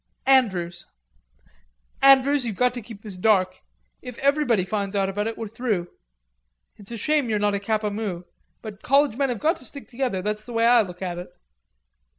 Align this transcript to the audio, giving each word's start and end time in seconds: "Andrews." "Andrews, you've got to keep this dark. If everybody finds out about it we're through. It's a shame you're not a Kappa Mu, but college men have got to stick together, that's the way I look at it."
"Andrews." 0.25 0.87
"Andrews, 2.01 2.43
you've 2.43 2.55
got 2.55 2.73
to 2.73 2.81
keep 2.81 3.03
this 3.03 3.17
dark. 3.17 3.61
If 4.01 4.17
everybody 4.17 4.65
finds 4.65 4.95
out 4.95 5.09
about 5.09 5.27
it 5.27 5.37
we're 5.37 5.47
through. 5.47 5.89
It's 6.75 6.89
a 6.89 6.97
shame 6.97 7.29
you're 7.29 7.37
not 7.37 7.53
a 7.53 7.59
Kappa 7.59 7.91
Mu, 7.91 8.23
but 8.63 8.81
college 8.81 9.15
men 9.15 9.29
have 9.29 9.37
got 9.37 9.57
to 9.57 9.65
stick 9.65 9.87
together, 9.87 10.23
that's 10.23 10.47
the 10.47 10.53
way 10.53 10.65
I 10.65 10.81
look 10.81 11.03
at 11.03 11.19
it." 11.19 11.31